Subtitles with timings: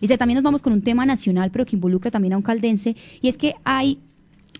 [0.00, 2.96] Dice, también nos vamos con un tema nacional, pero que involucra también a un caldense,
[3.20, 4.00] y es que hay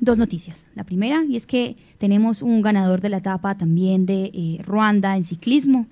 [0.00, 0.66] dos noticias.
[0.74, 5.16] La primera, y es que tenemos un ganador de la etapa también de eh, Ruanda
[5.16, 5.86] en ciclismo.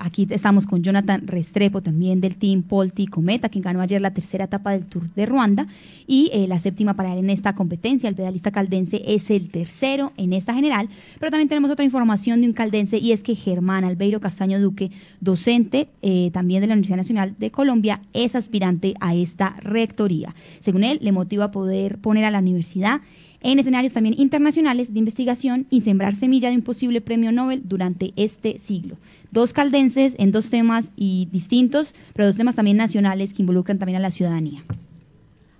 [0.00, 4.44] Aquí estamos con Jonathan Restrepo también del Team Polti Cometa, quien ganó ayer la tercera
[4.44, 5.66] etapa del Tour de Ruanda
[6.06, 8.08] y eh, la séptima para él en esta competencia.
[8.08, 10.88] El pedalista caldense es el tercero en esta general,
[11.18, 14.90] pero también tenemos otra información de un caldense y es que Germán Albeiro Castaño Duque,
[15.20, 20.34] docente eh, también de la Universidad Nacional de Colombia, es aspirante a esta rectoría.
[20.60, 23.00] Según él, le motiva poder poner a la universidad
[23.40, 28.12] en escenarios también internacionales de investigación y sembrar semilla de un posible premio Nobel durante
[28.16, 28.96] este siglo.
[29.30, 33.96] Dos caldenses en dos temas y distintos, pero dos temas también nacionales que involucran también
[33.96, 34.64] a la ciudadanía.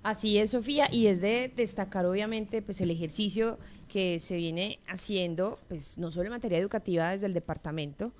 [0.03, 3.57] Así es, Sofía, y es de destacar obviamente pues el ejercicio
[3.89, 8.11] que se viene haciendo, pues no solo en materia educativa desde el departamento,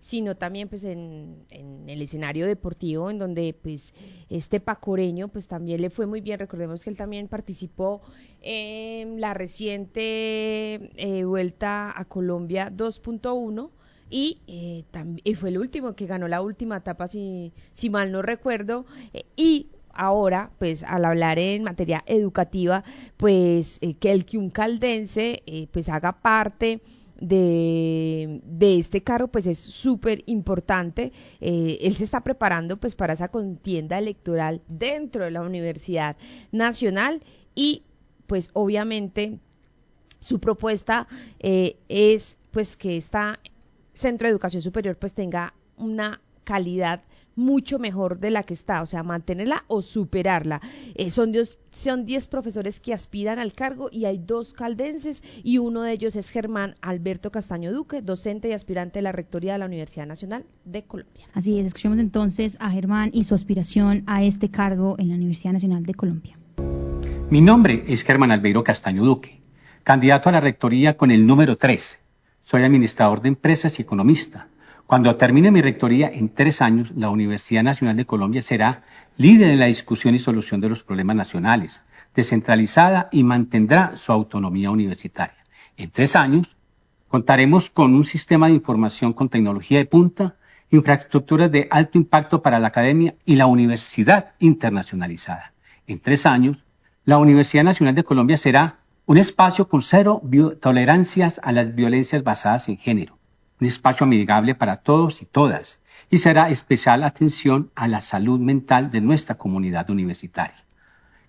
[0.00, 3.94] sino también pues en, el escenario deportivo en donde pues
[4.28, 6.38] este pacoreño pues también le fue muy bien.
[6.38, 8.02] Recordemos que él también participó
[8.40, 13.70] en la reciente eh, vuelta a Colombia 2.1
[14.10, 18.86] y, eh, fue el último que ganó la última etapa si, si mal no recuerdo
[19.12, 22.84] eh, y ahora, pues al hablar en materia educativa,
[23.16, 26.80] pues que el que un caldense pues haga parte
[27.20, 31.12] de, de este carro pues es súper importante.
[31.40, 36.16] Eh, él se está preparando pues para esa contienda electoral dentro de la Universidad
[36.52, 37.22] Nacional
[37.54, 37.82] y
[38.26, 39.38] pues obviamente
[40.20, 41.06] su propuesta
[41.40, 43.38] eh, es pues que esta
[43.92, 47.02] centro de educación superior pues tenga una calidad
[47.38, 50.60] mucho mejor de la que está, o sea, mantenerla o superarla.
[50.94, 55.58] Eh, son 10 son diez profesores que aspiran al cargo y hay dos caldenses y
[55.58, 59.58] uno de ellos es Germán Alberto Castaño Duque, docente y aspirante de la Rectoría de
[59.58, 61.28] la Universidad Nacional de Colombia.
[61.34, 65.52] Así es, escuchemos entonces a Germán y su aspiración a este cargo en la Universidad
[65.52, 66.38] Nacional de Colombia.
[67.30, 69.40] Mi nombre es Germán Alberto Castaño Duque,
[69.84, 72.00] candidato a la Rectoría con el número 3.
[72.42, 74.48] Soy administrador de empresas y economista.
[74.88, 78.84] Cuando termine mi rectoría en tres años, la Universidad Nacional de Colombia será
[79.18, 81.82] líder en la discusión y solución de los problemas nacionales,
[82.14, 85.44] descentralizada y mantendrá su autonomía universitaria.
[85.76, 86.56] En tres años,
[87.06, 90.36] contaremos con un sistema de información con tecnología de punta,
[90.70, 95.52] infraestructuras de alto impacto para la academia y la universidad internacionalizada.
[95.86, 96.64] En tres años,
[97.04, 100.22] la Universidad Nacional de Colombia será un espacio con cero
[100.62, 103.17] tolerancias a las violencias basadas en género
[103.60, 105.80] un espacio amigable para todos y todas,
[106.10, 110.64] y será especial atención a la salud mental de nuestra comunidad universitaria.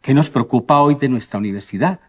[0.02, 2.00] ¿Qué nos preocupa hoy de nuestra universidad?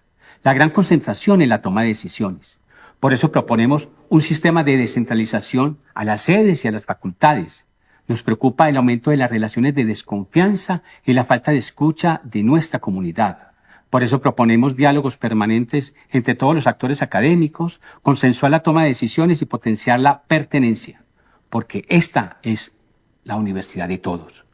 [0.42, 2.60] La gran concentración en la toma de decisiones.
[3.00, 7.66] Por eso proponemos un sistema de descentralización a las sedes y a las facultades.
[8.06, 12.42] Nos preocupa el aumento de las relaciones de desconfianza y la falta de escucha de
[12.42, 13.49] nuestra comunidad.
[13.90, 19.42] Por eso proponemos diálogos permanentes entre todos los actores académicos, consensuar la toma de decisiones
[19.42, 21.02] y potenciar la pertenencia,
[21.48, 22.78] porque esta es
[23.24, 24.44] la universidad de todos.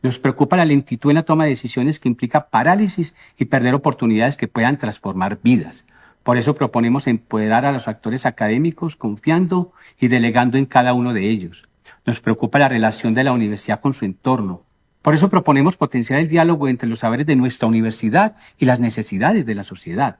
[0.00, 4.36] Nos preocupa la lentitud en la toma de decisiones que implica parálisis y perder oportunidades
[4.36, 5.84] que puedan transformar vidas.
[6.22, 11.28] Por eso proponemos empoderar a los actores académicos confiando y delegando en cada uno de
[11.28, 11.68] ellos.
[12.06, 14.62] Nos preocupa la relación de la universidad con su entorno,
[15.02, 19.46] por eso proponemos potenciar el diálogo entre los saberes de nuestra universidad y las necesidades
[19.46, 20.18] de la sociedad.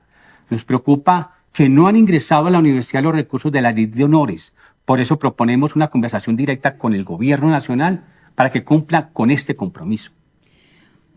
[0.51, 4.05] Nos preocupa que no han ingresado a la universidad los recursos de la ley de
[4.05, 4.55] honores.
[4.85, 9.57] Por eso proponemos una conversación directa con el gobierno nacional para que cumpla con este
[9.57, 10.13] compromiso.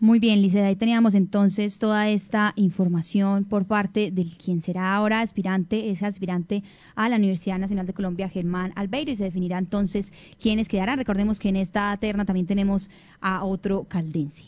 [0.02, 5.20] Muy bien, Liceda, ahí teníamos entonces toda esta información por parte del quien será ahora
[5.20, 6.64] aspirante, ese aspirante
[6.96, 10.98] a la Universidad Nacional de Colombia, Germán Albeiro, y se definirá entonces quiénes quedarán.
[10.98, 14.42] Recordemos que en esta terna también tenemos a otro caldense.